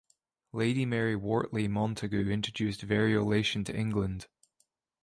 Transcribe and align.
Lady 0.51 0.83
Mary 0.83 1.15
Wortley 1.15 1.67
Montagu 1.69 2.31
introduced 2.33 2.87
variolation 2.87 3.63
to 3.63 3.75
England. 3.77 4.25